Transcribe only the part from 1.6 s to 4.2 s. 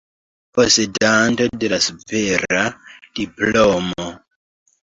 de la supera diplomo.